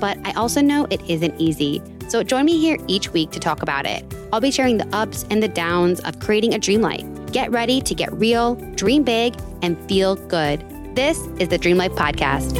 [0.00, 1.82] But I also know it isn't easy.
[2.08, 4.04] So join me here each week to talk about it.
[4.32, 7.04] I'll be sharing the ups and the downs of creating a dream life.
[7.32, 10.64] Get ready to get real, dream big, and feel good.
[10.94, 12.56] This is the Dream Life Podcast.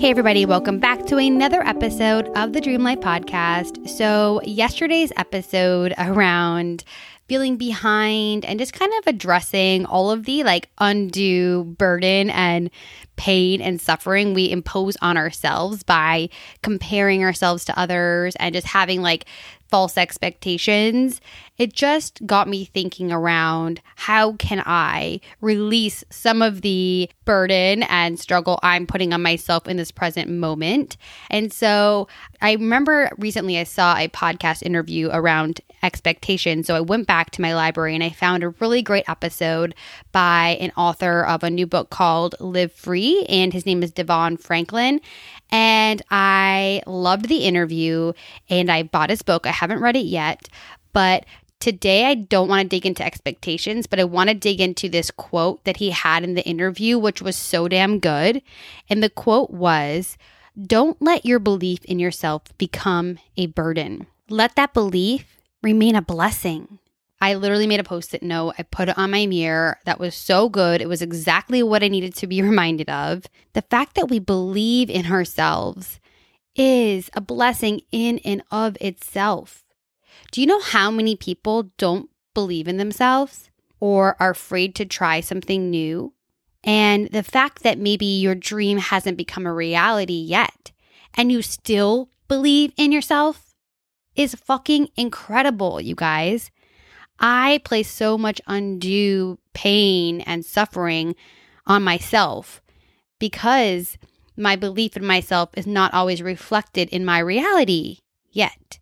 [0.00, 3.88] Hey, everybody, welcome back to another episode of the Dream Life Podcast.
[3.88, 6.82] So, yesterday's episode around
[7.32, 12.70] feeling behind and just kind of addressing all of the like undue burden and
[13.16, 16.28] pain and suffering we impose on ourselves by
[16.62, 19.24] comparing ourselves to others and just having like
[19.72, 21.22] false expectations,
[21.56, 28.20] it just got me thinking around how can I release some of the burden and
[28.20, 30.98] struggle I'm putting on myself in this present moment.
[31.30, 32.06] And so
[32.42, 36.66] I remember recently I saw a podcast interview around expectations.
[36.66, 39.74] So I went back to my library and I found a really great episode
[40.12, 44.36] by an author of a new book called Live Free, and his name is Devon
[44.36, 45.00] Franklin.
[45.50, 48.12] And I loved the interview
[48.48, 49.46] and I bought his book.
[49.46, 50.48] I haven't read it yet,
[50.92, 51.24] but
[51.60, 55.10] today I don't want to dig into expectations, but I want to dig into this
[55.10, 58.42] quote that he had in the interview, which was so damn good.
[58.90, 60.18] And the quote was,
[60.60, 64.08] Don't let your belief in yourself become a burden.
[64.28, 66.80] Let that belief remain a blessing.
[67.20, 68.56] I literally made a post it note.
[68.58, 69.78] I put it on my mirror.
[69.84, 70.80] That was so good.
[70.80, 73.26] It was exactly what I needed to be reminded of.
[73.52, 76.00] The fact that we believe in ourselves
[76.54, 79.64] is a blessing in and of itself.
[80.30, 85.20] Do you know how many people don't believe in themselves or are afraid to try
[85.20, 86.14] something new?
[86.64, 90.72] And the fact that maybe your dream hasn't become a reality yet
[91.14, 93.54] and you still believe in yourself
[94.14, 96.50] is fucking incredible, you guys.
[97.18, 101.14] I place so much undue pain and suffering
[101.66, 102.60] on myself
[103.18, 103.96] because
[104.36, 107.98] my belief in myself is not always reflected in my reality
[108.30, 108.78] yet.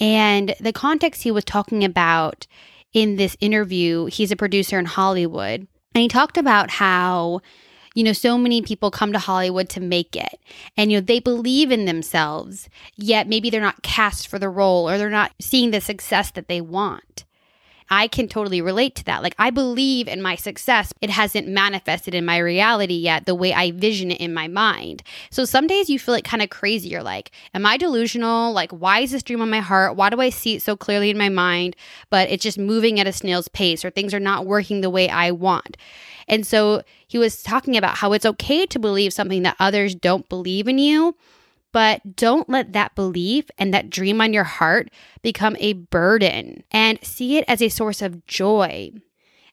[0.00, 2.46] And the context he was talking about
[2.92, 7.40] in this interview, he's a producer in Hollywood, and he talked about how
[7.94, 10.38] you know, so many people come to Hollywood to make it
[10.76, 14.88] and, you know, they believe in themselves, yet maybe they're not cast for the role
[14.88, 17.24] or they're not seeing the success that they want.
[17.90, 19.22] I can totally relate to that.
[19.22, 20.92] Like, I believe in my success.
[21.00, 25.02] It hasn't manifested in my reality yet the way I vision it in my mind.
[25.30, 26.88] So some days you feel like kind of crazy.
[26.88, 28.52] You're like, am I delusional?
[28.52, 29.96] Like, why is this dream on my heart?
[29.96, 31.76] Why do I see it so clearly in my mind?
[32.10, 35.08] But it's just moving at a snail's pace or things are not working the way
[35.08, 35.76] I want.
[36.28, 40.28] And so he was talking about how it's okay to believe something that others don't
[40.28, 41.16] believe in you,
[41.72, 44.90] but don't let that belief and that dream on your heart
[45.22, 48.90] become a burden and see it as a source of joy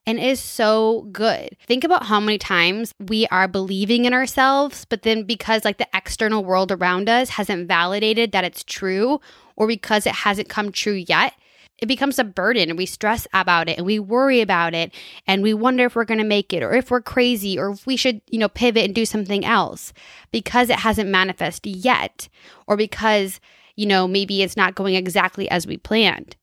[0.05, 1.57] and is so good.
[1.65, 5.87] Think about how many times we are believing in ourselves, but then because like the
[5.93, 9.19] external world around us hasn't validated that it's true
[9.55, 11.33] or because it hasn't come true yet,
[11.79, 14.93] it becomes a burden and we stress about it and we worry about it
[15.27, 17.85] and we wonder if we're going to make it or if we're crazy or if
[17.85, 19.91] we should, you know, pivot and do something else
[20.31, 22.29] because it hasn't manifested yet
[22.67, 23.39] or because,
[23.75, 26.35] you know, maybe it's not going exactly as we planned.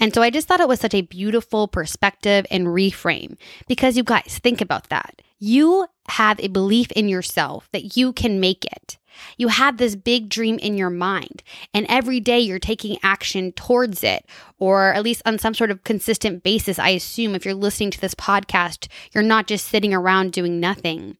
[0.00, 3.36] And so I just thought it was such a beautiful perspective and reframe
[3.68, 5.22] because you guys think about that.
[5.46, 8.96] You have a belief in yourself that you can make it.
[9.36, 11.42] You have this big dream in your mind,
[11.74, 14.24] and every day you're taking action towards it,
[14.58, 16.78] or at least on some sort of consistent basis.
[16.78, 21.18] I assume if you're listening to this podcast, you're not just sitting around doing nothing.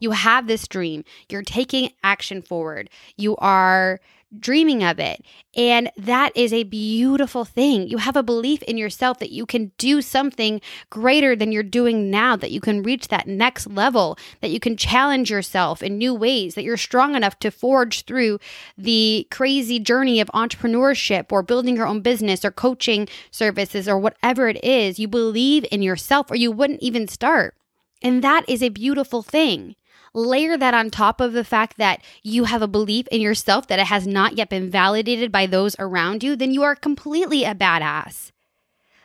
[0.00, 4.00] You have this dream, you're taking action forward, you are
[4.38, 5.24] dreaming of it.
[5.56, 7.88] And that is a beautiful thing.
[7.88, 12.10] You have a belief in yourself that you can do something greater than you're doing
[12.10, 16.14] now, that you can reach that next level, that you can challenge yourself in new
[16.14, 18.38] ways, that you're strong enough to forge through
[18.78, 24.48] the crazy journey of entrepreneurship or building your own business or coaching services or whatever
[24.48, 24.98] it is.
[24.98, 27.56] You believe in yourself or you wouldn't even start.
[28.02, 29.74] And that is a beautiful thing.
[30.12, 33.78] Layer that on top of the fact that you have a belief in yourself that
[33.78, 37.54] it has not yet been validated by those around you, then you are completely a
[37.54, 38.32] badass.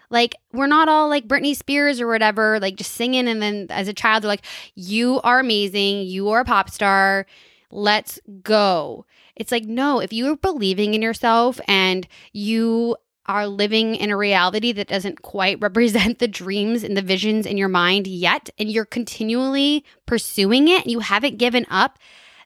[0.10, 3.28] Like, we're not all like Britney Spears or whatever, like just singing.
[3.28, 4.46] And then as a child, they're like,
[4.76, 6.04] you are amazing.
[6.04, 7.26] You are a pop star.
[7.72, 9.06] Let's go.
[9.36, 12.96] It's like, no, if you are believing in yourself and you
[13.28, 17.58] are living in a reality that doesn't quite represent the dreams and the visions in
[17.58, 21.98] your mind yet, and you're continually pursuing it, you haven't given up,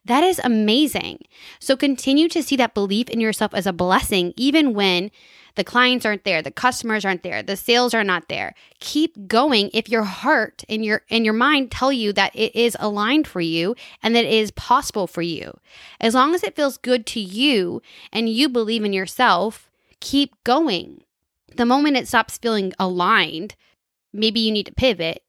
[0.05, 1.19] that is amazing.
[1.59, 5.11] So continue to see that belief in yourself as a blessing, even when
[5.55, 8.55] the clients aren't there, the customers aren't there, the sales are not there.
[8.79, 12.77] Keep going if your heart and your and your mind tell you that it is
[12.79, 15.59] aligned for you and that it is possible for you.
[15.99, 17.81] As long as it feels good to you
[18.13, 21.03] and you believe in yourself, keep going.
[21.55, 23.55] The moment it stops feeling aligned,
[24.13, 25.23] maybe you need to pivot,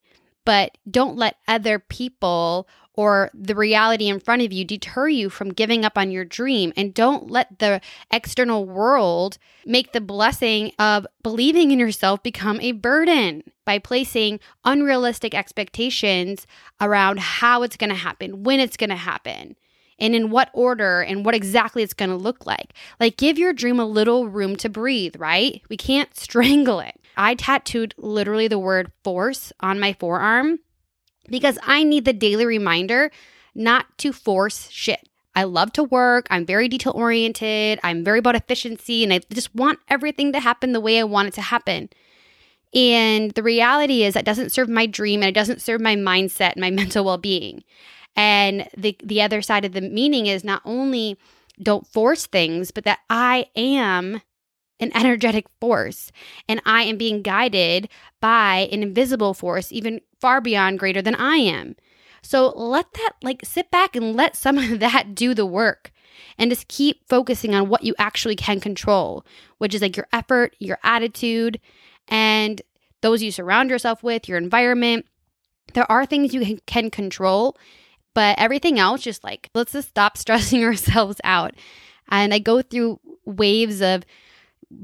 [0.45, 5.53] but don't let other people or the reality in front of you deter you from
[5.53, 6.73] giving up on your dream.
[6.77, 7.81] And don't let the
[8.13, 15.35] external world make the blessing of believing in yourself become a burden by placing unrealistic
[15.35, 16.47] expectations
[16.81, 19.57] around how it's going to happen, when it's going to happen.
[20.01, 22.73] And in what order and what exactly it's going to look like.
[22.99, 25.63] Like, give your dream a little room to breathe, right?
[25.69, 26.99] We can't strangle it.
[27.17, 30.61] I tattooed literally the word force on my forearm
[31.29, 33.11] because I need the daily reminder
[33.55, 35.09] not to force shit.
[35.35, 36.27] I love to work.
[36.31, 37.79] I'm very detail oriented.
[37.83, 41.29] I'm very about efficiency and I just want everything to happen the way I want
[41.29, 41.89] it to happen.
[42.75, 46.53] And the reality is that doesn't serve my dream and it doesn't serve my mindset
[46.53, 47.65] and my mental well-being.
[48.21, 51.17] And the the other side of the meaning is not only
[51.63, 54.21] don't force things, but that I am
[54.79, 56.13] an energetic force
[56.47, 57.89] and I am being guided
[58.21, 61.77] by an invisible force, even far beyond greater than I am.
[62.21, 65.91] So let that, like, sit back and let some of that do the work
[66.37, 69.25] and just keep focusing on what you actually can control,
[69.57, 71.59] which is like your effort, your attitude,
[72.07, 72.61] and
[73.01, 75.07] those you surround yourself with, your environment.
[75.73, 77.57] There are things you can control,
[78.15, 81.55] but everything else, just like, let's just stop stressing ourselves out.
[82.09, 84.05] And I go through waves of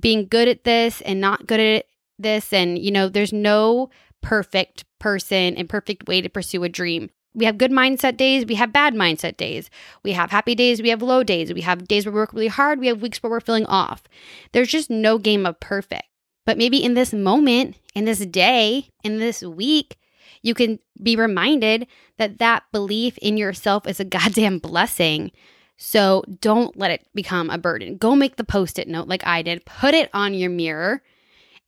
[0.00, 1.86] being good at this and not good at
[2.18, 2.52] this.
[2.52, 3.90] And, you know, there's no
[4.22, 7.10] perfect person and perfect way to pursue a dream.
[7.34, 9.68] We have good mindset days, we have bad mindset days.
[10.02, 11.52] We have happy days, we have low days.
[11.52, 14.04] We have days where we work really hard, we have weeks where we're feeling off.
[14.52, 16.04] There's just no game of perfect.
[16.46, 19.96] But maybe in this moment, in this day, in this week,
[20.42, 21.86] you can be reminded
[22.18, 25.30] that that belief in yourself is a goddamn blessing
[25.76, 27.96] so don't let it become a burden.
[27.96, 31.02] Go make the post it note like I did, put it on your mirror.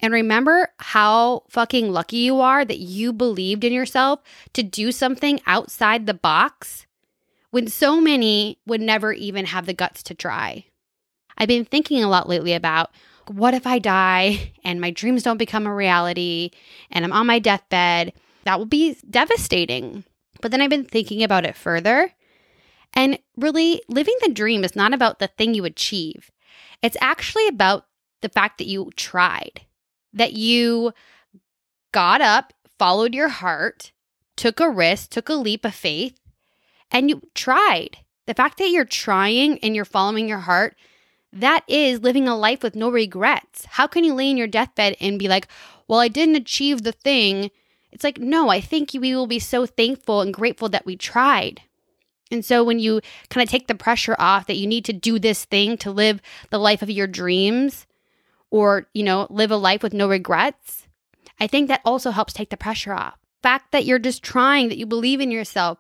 [0.01, 4.21] And remember how fucking lucky you are that you believed in yourself
[4.55, 6.87] to do something outside the box
[7.51, 10.67] when so many would never even have the guts to try.
[11.37, 12.91] I've been thinking a lot lately about
[13.27, 16.51] what if I die and my dreams don't become a reality
[16.91, 18.13] and I'm on my deathbed?
[18.49, 20.05] That will be devastating.
[20.41, 22.15] But then I've been thinking about it further
[22.95, 26.31] and really, living the dream is not about the thing you achieve,
[26.83, 27.87] it's actually about
[28.23, 29.63] the fact that you tried,
[30.13, 30.93] that you
[31.93, 33.93] got up, followed your heart,
[34.37, 36.19] took a risk, took a leap of faith,
[36.91, 37.99] and you tried.
[38.27, 40.77] The fact that you're trying and you're following your heart,
[41.33, 43.67] that is living a life with no regrets.
[43.67, 45.47] How can you lay in your deathbed and be like,
[45.87, 47.51] well, I didn't achieve the thing?
[47.93, 51.63] It's like, no, I think we will be so thankful and grateful that we tried.
[52.31, 55.19] And so when you kind of take the pressure off that you need to do
[55.19, 57.87] this thing to live the life of your dreams
[58.51, 60.87] or, you know, live a life with no regrets,
[61.41, 63.19] I think that also helps take the pressure off.
[63.43, 65.79] Fact that you're just trying, that you believe in yourself,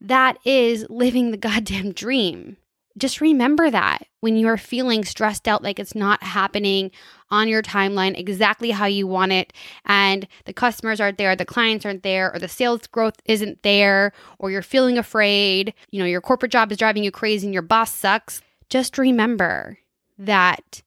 [0.00, 2.56] that is living the goddamn dream
[2.96, 6.90] just remember that when you're feeling stressed out, like it's not happening
[7.30, 9.52] on your timeline exactly how you want it,
[9.84, 14.12] and the customers aren't there, the clients aren't there, or the sales growth isn't there,
[14.38, 17.62] or you're feeling afraid, you know, your corporate job is driving you crazy and your
[17.62, 18.40] boss sucks.
[18.68, 19.78] Just remember
[20.18, 20.82] that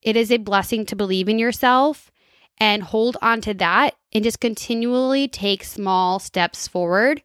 [0.00, 2.10] it is a blessing to believe in yourself
[2.58, 7.22] and hold on to that and just continually take small steps forward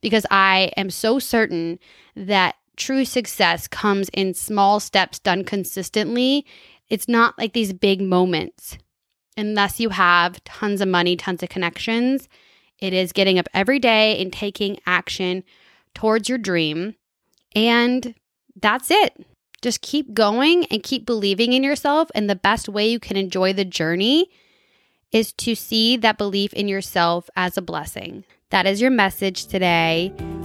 [0.00, 1.78] because I am so certain
[2.14, 6.46] that true success comes in small steps done consistently.
[6.88, 8.78] It's not like these big moments.
[9.36, 12.28] Unless you have tons of money, tons of connections,
[12.78, 15.44] it is getting up every day and taking action
[15.94, 16.94] towards your dream.
[17.54, 18.14] And
[18.60, 19.26] that's it.
[19.62, 22.10] Just keep going and keep believing in yourself.
[22.14, 24.28] And the best way you can enjoy the journey
[25.12, 28.24] is to see that belief in yourself as a blessing.
[28.50, 30.12] That is your message today.